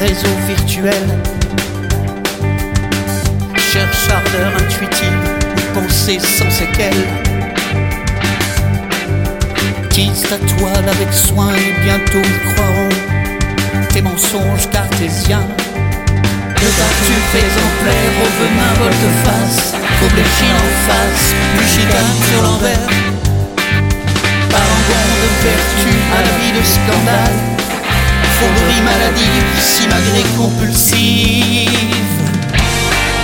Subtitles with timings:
[0.00, 1.06] réseau virtuel.
[3.56, 5.18] Cherche ardeur intuitive
[5.56, 7.06] ou pensée sans séquelles.
[9.90, 15.48] Tisse ta toile avec soin et bientôt ils croiront tes mensonges cartésiens.
[16.60, 16.70] Le
[17.06, 22.88] tu exemplaire au venin volte-face, couple en face, le chicane sur l'envers.
[24.50, 27.57] Parangon de vertu à la vie de scandale
[28.38, 31.70] fourrie maladie, si malgré compulsive.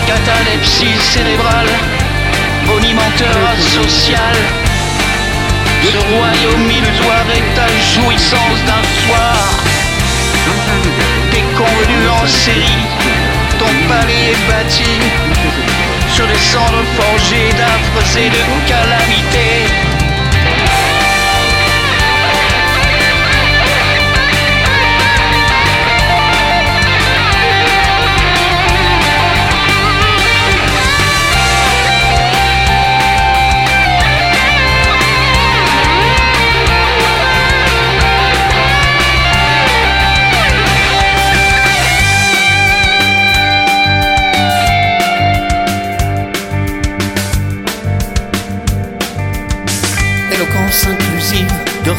[0.06, 1.72] Catalepsie cérébrale,
[2.66, 4.36] monimenteur asocial.
[5.82, 9.36] Ce royaume illusoire est ta jouissance d'un soir.
[11.30, 12.84] Déconvenu en série,
[13.58, 14.92] ton palais est bâti
[16.14, 20.03] sur les cendres forgées d'affres et de calamités.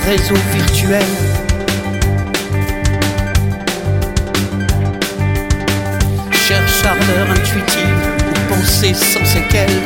[0.04, 1.06] réseau virtuel.
[6.32, 9.82] Cherche ardeur intuitive ou pensée sans séquelles.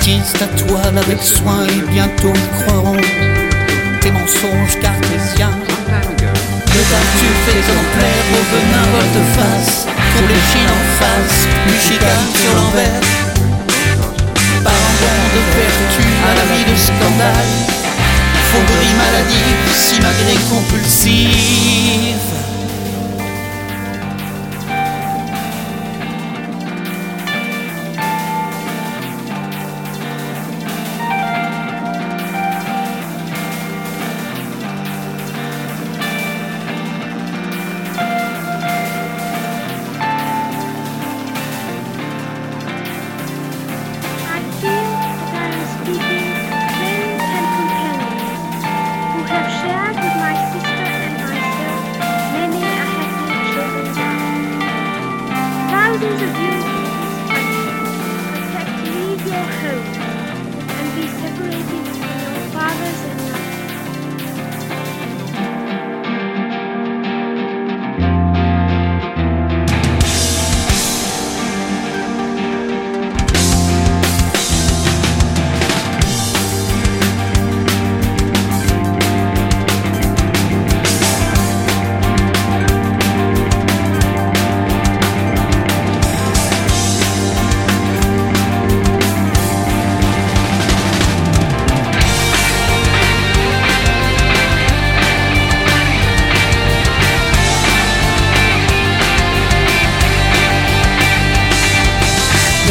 [0.00, 2.96] Tisse ta toile avec soin et bientôt ils croiront
[4.00, 5.56] tes mensonges cartésiens.
[6.74, 6.82] Le
[7.18, 7.62] tu fais
[7.98, 11.76] plaire au venin volte-face, pour les chines en face, du
[12.40, 13.00] sur l'envers.
[14.64, 14.94] Parent
[15.34, 17.81] de vertu à la vie de scandale.
[18.52, 21.32] Fourberie maladive, simagrée compulsive.
[22.34, 22.41] I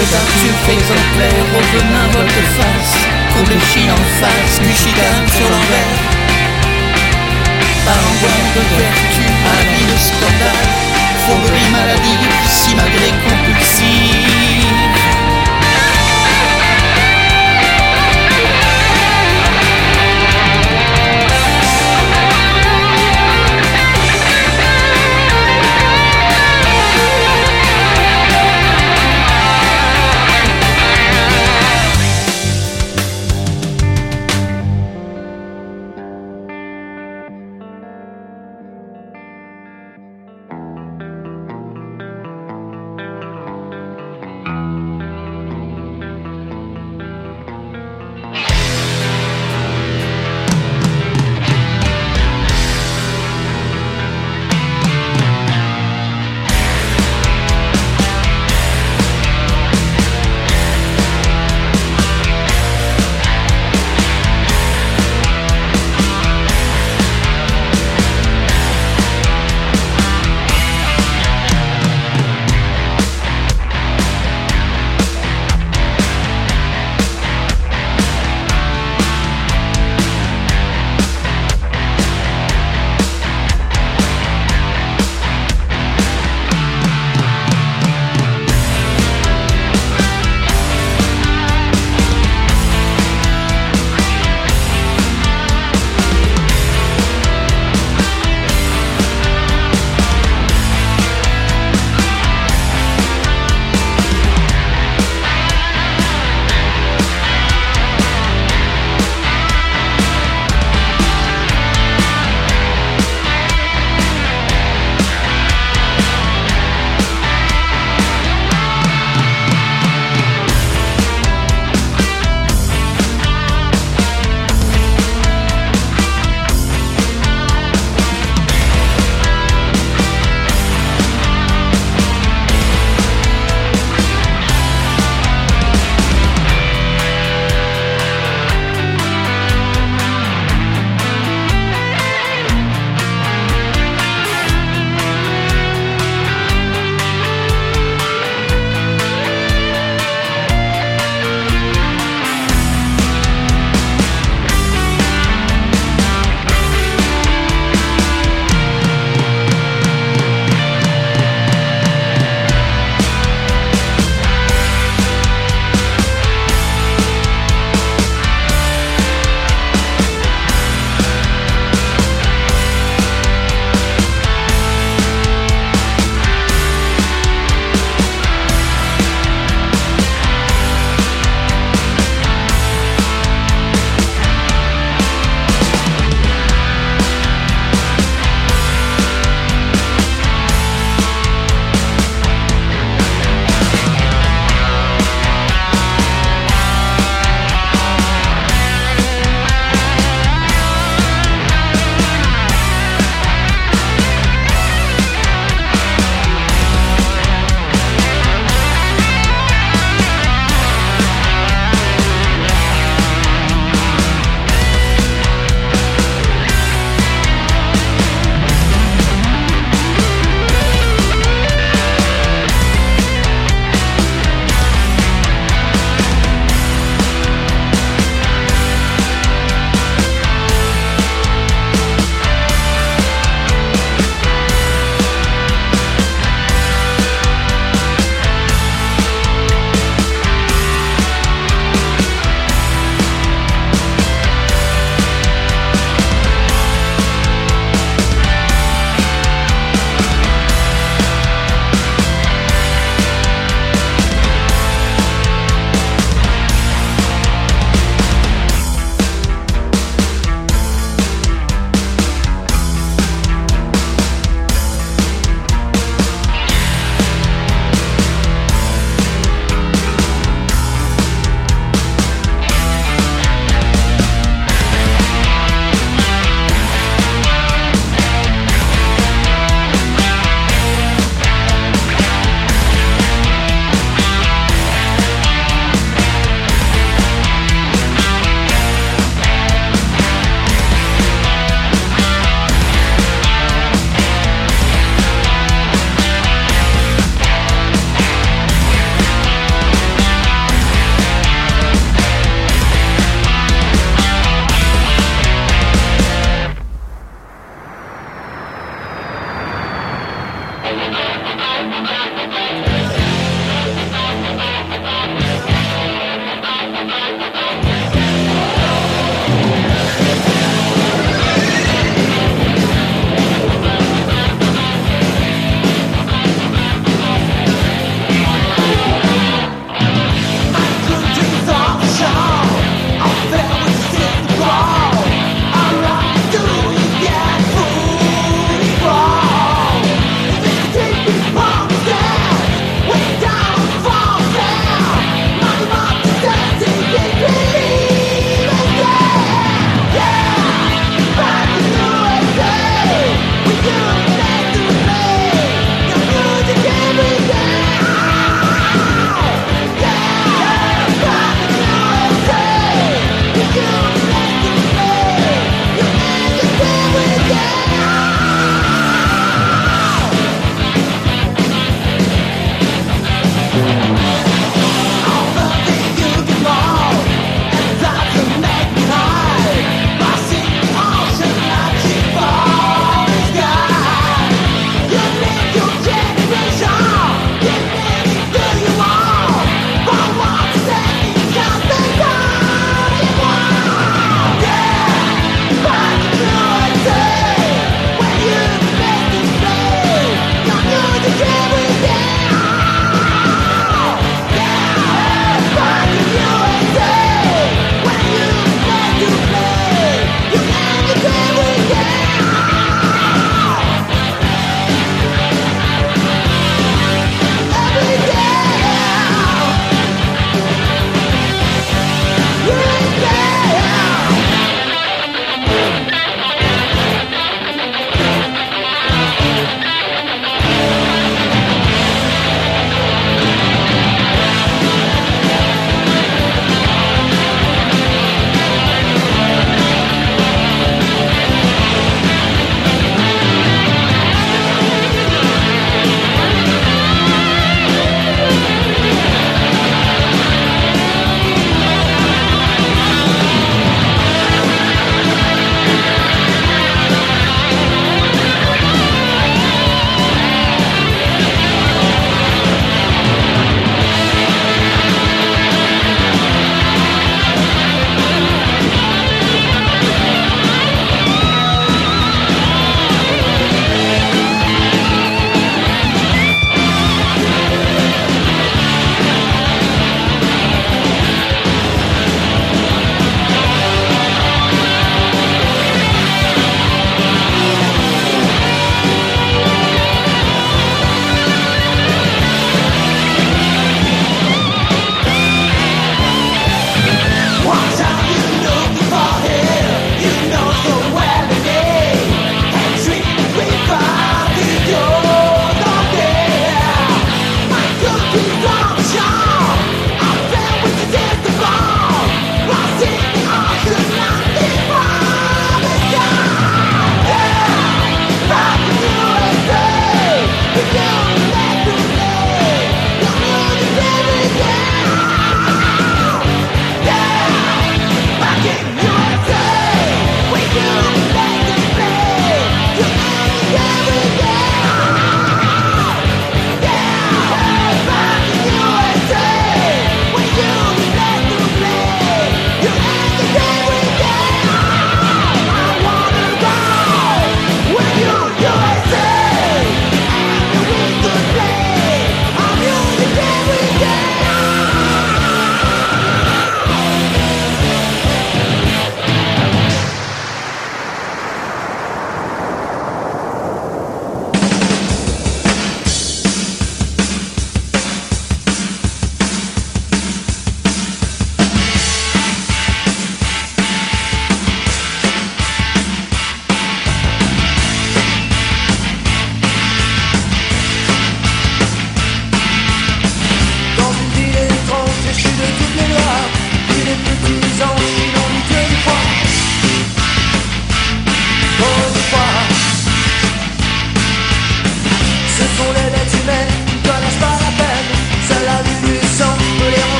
[0.00, 2.94] Le tartuffe exemplaire au venin volte-face
[3.34, 6.00] Courbe Chine en face, Michigan sur l'envers.
[7.84, 10.70] Parangon de vertu vie de scandale.
[11.26, 14.09] Fourberie maladive, simagrée compulsive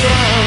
[0.00, 0.37] Yeah.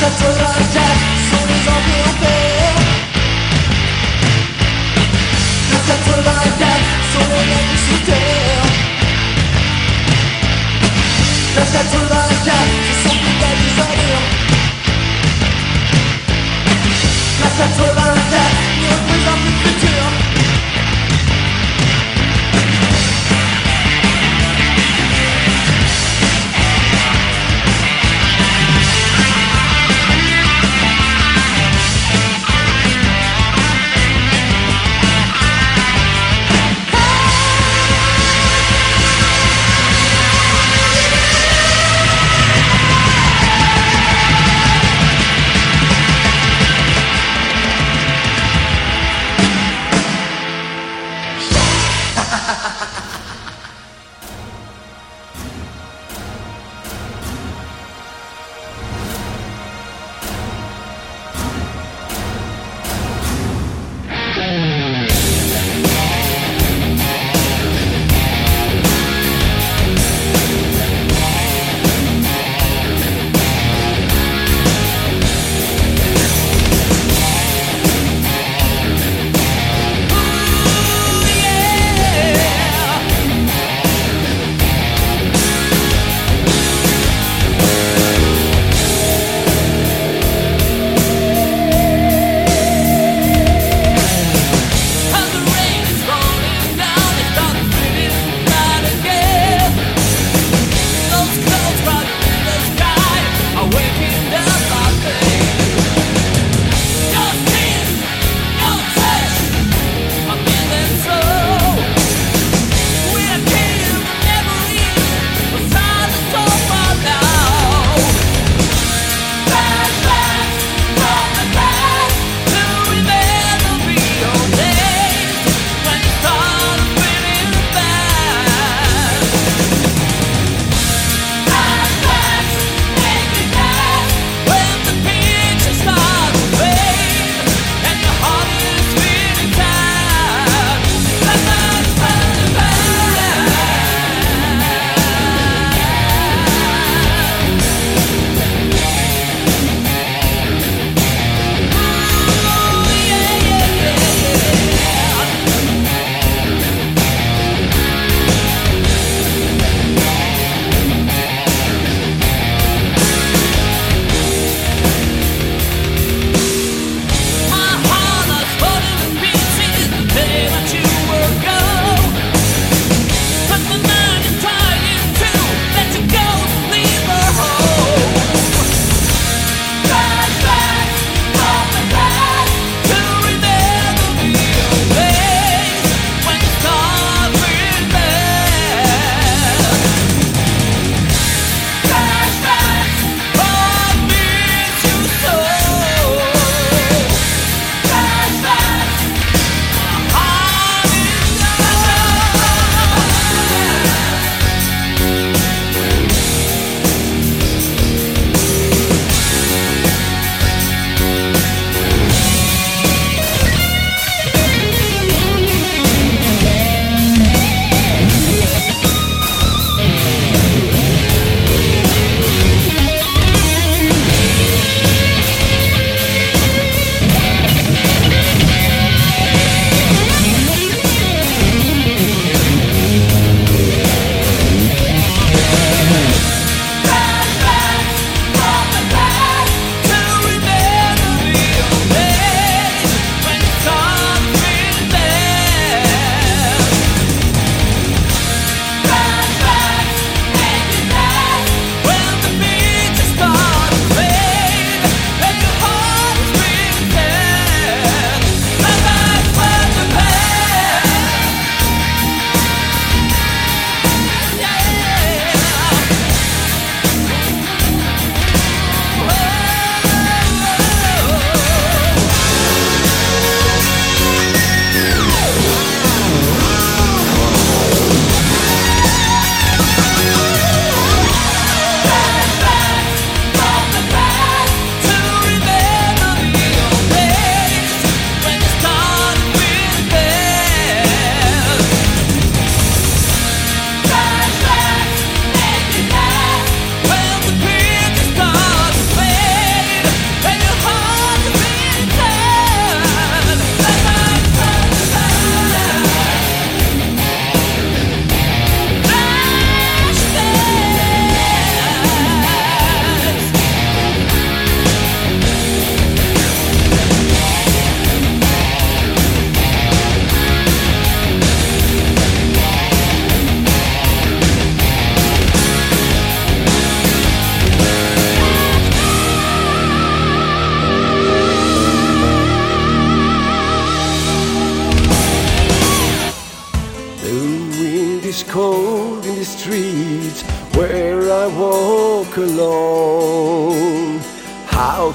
[0.00, 0.39] such a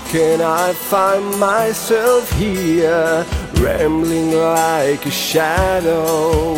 [0.09, 6.55] can I find myself here, rambling like a shadow?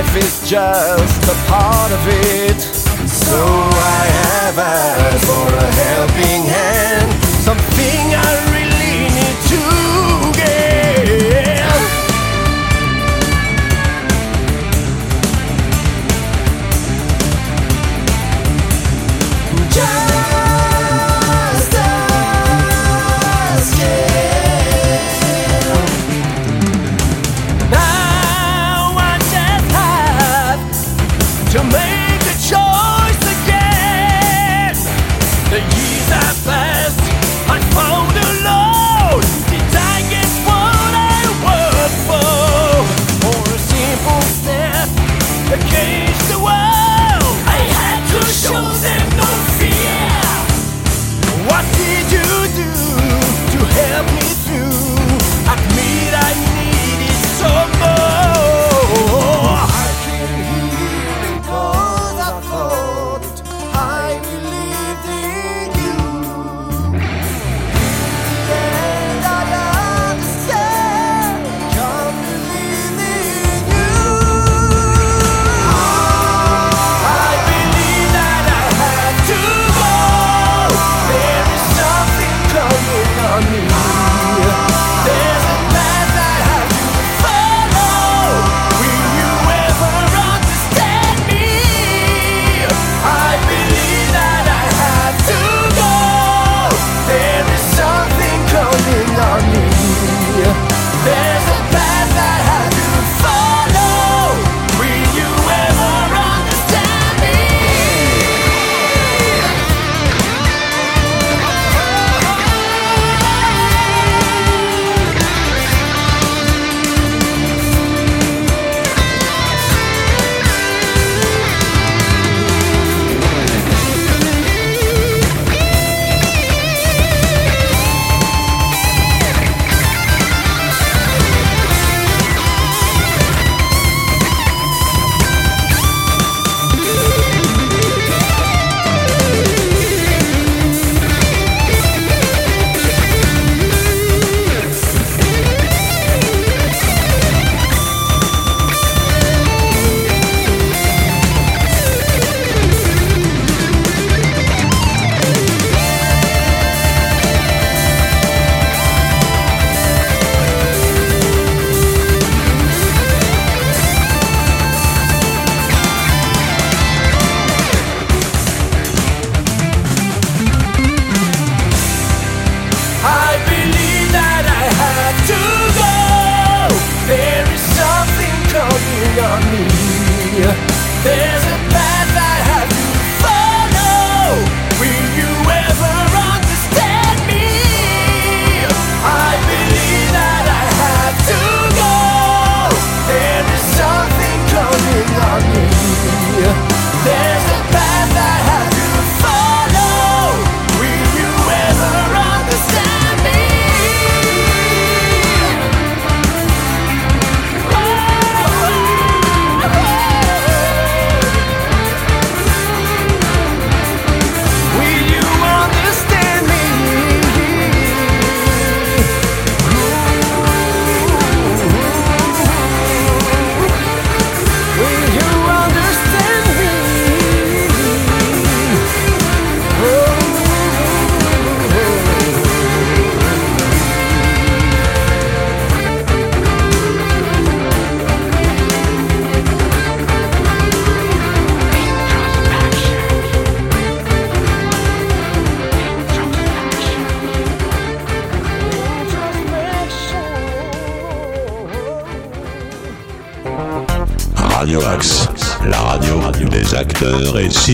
[0.00, 2.60] life is just a part of it.
[3.06, 8.49] So I have asked for a helping hand, something I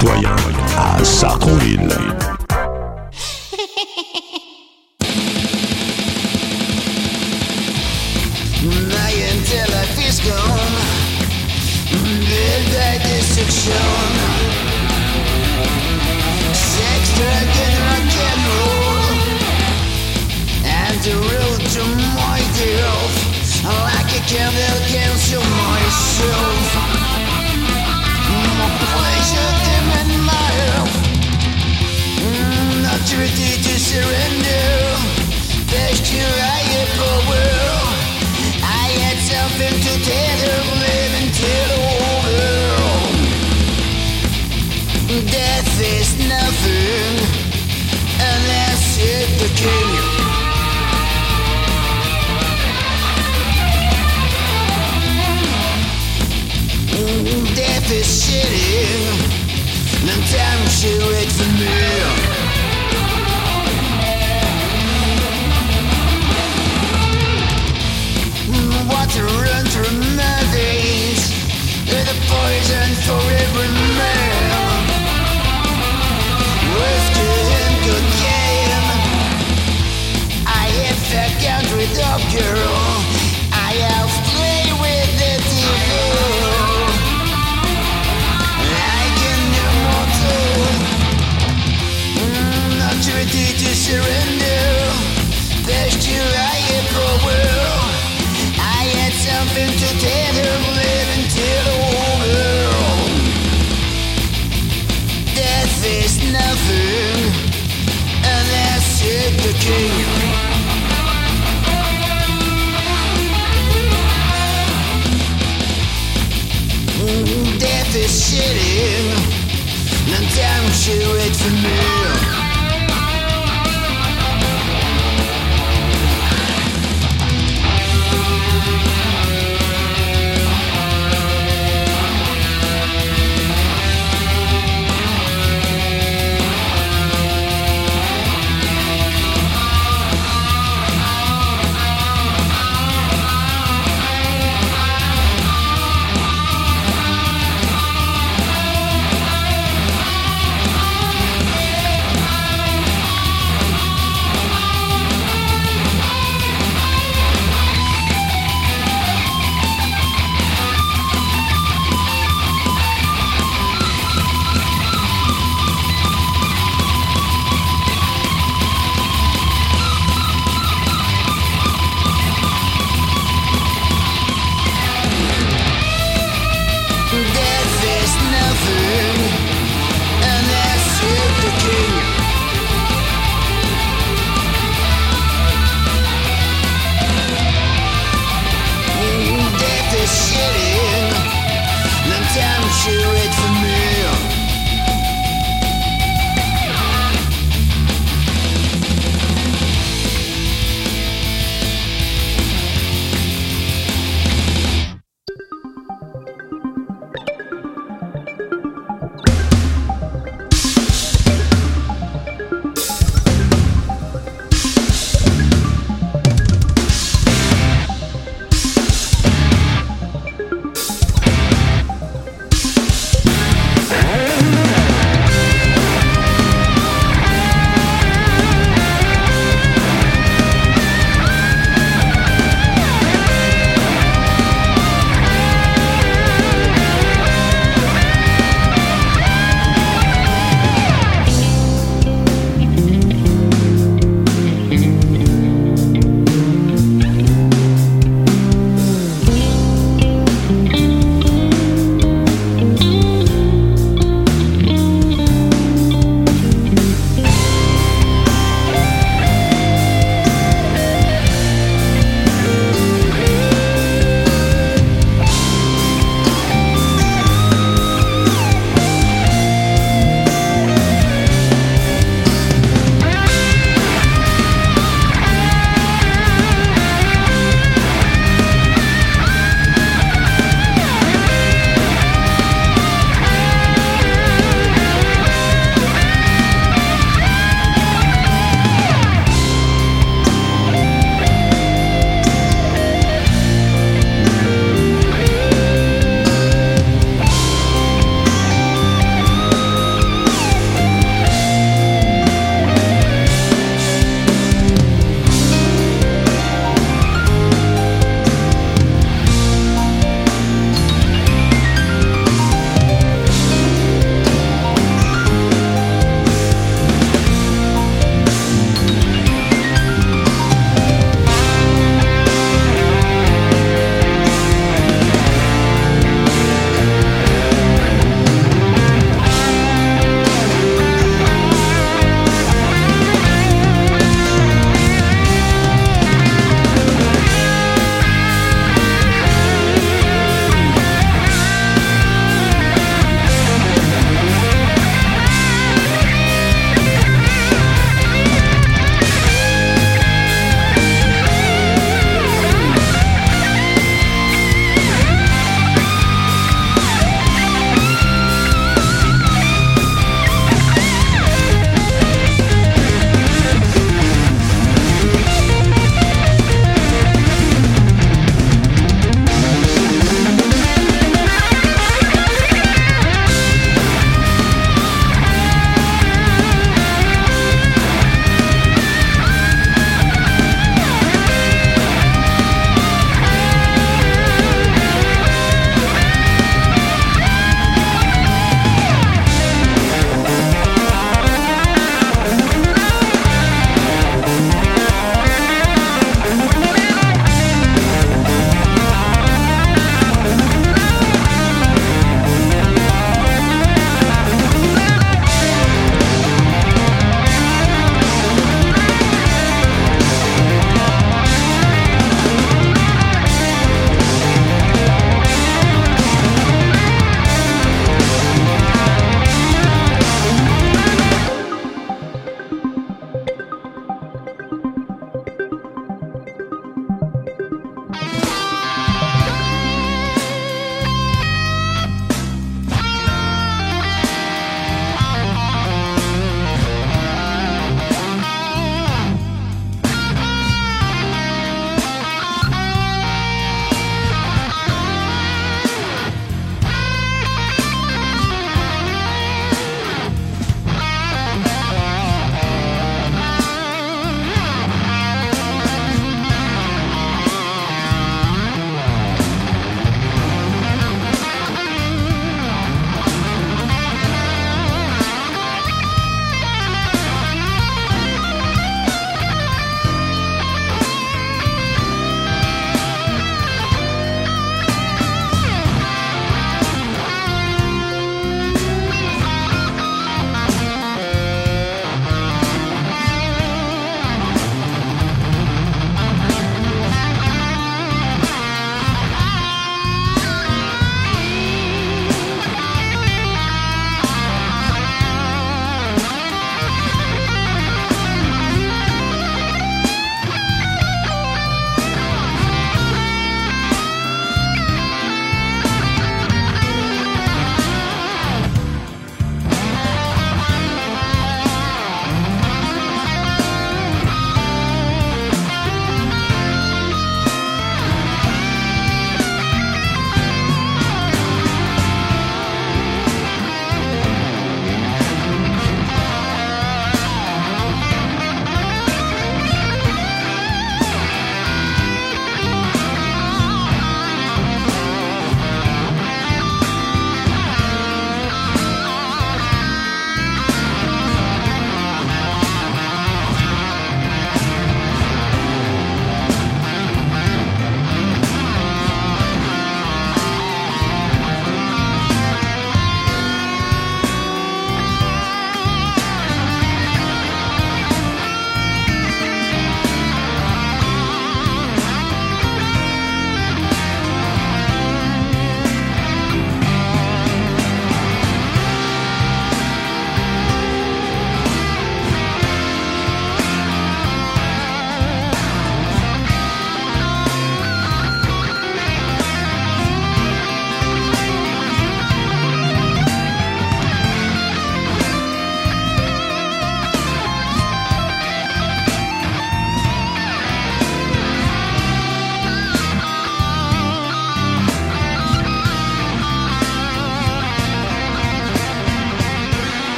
[0.00, 0.36] citoyens
[0.78, 2.09] à Sartrouville.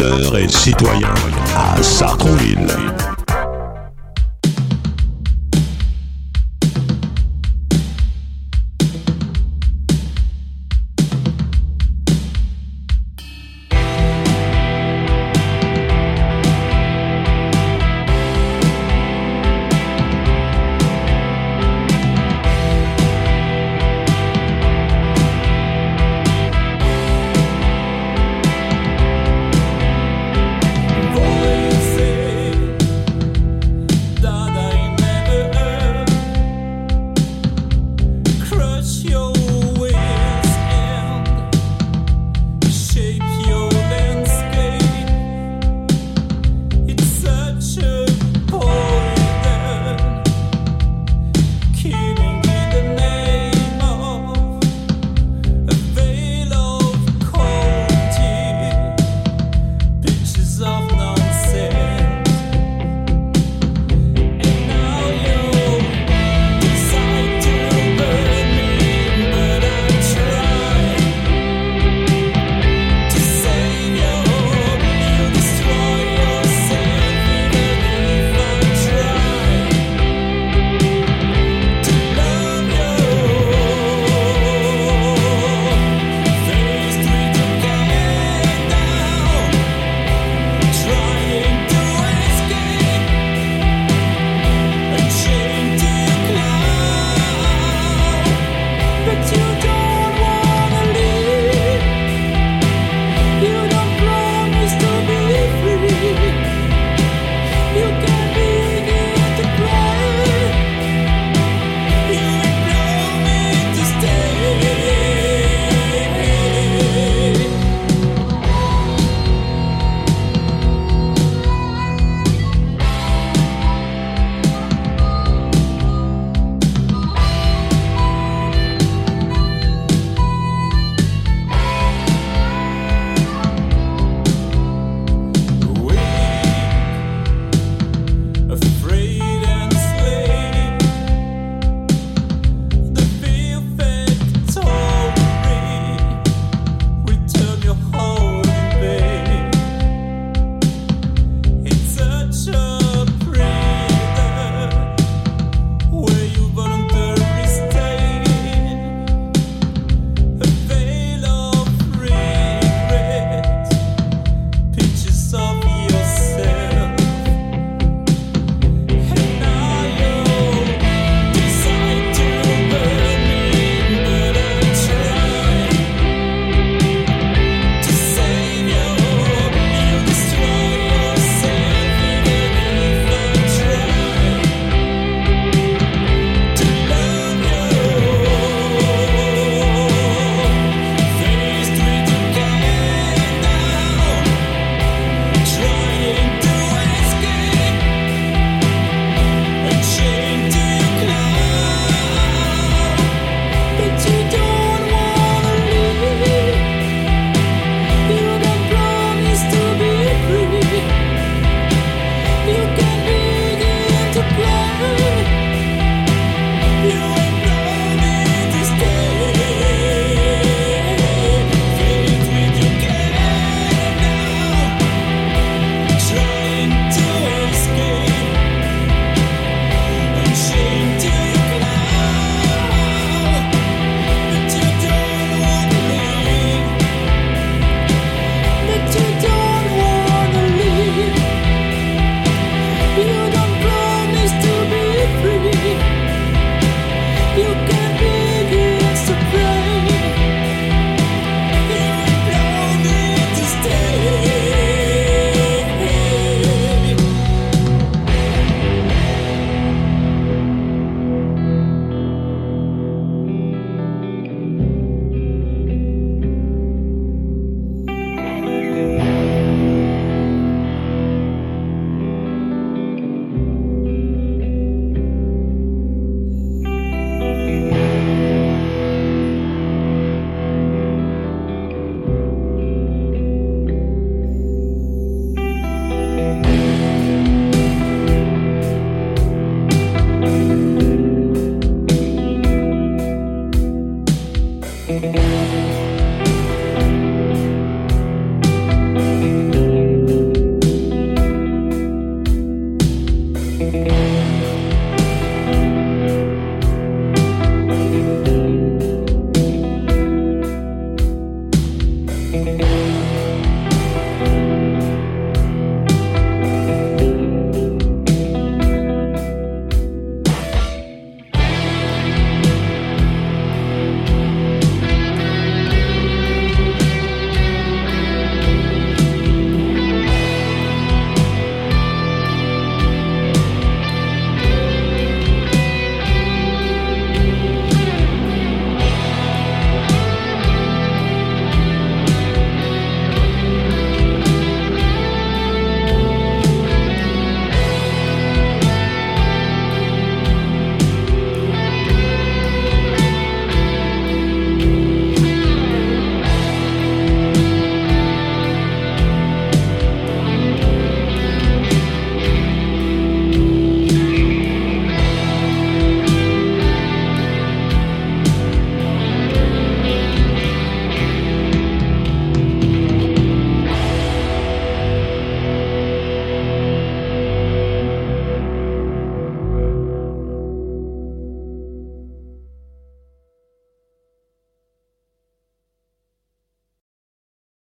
[0.00, 1.14] Et citoyens
[1.56, 2.66] à Sartrouville.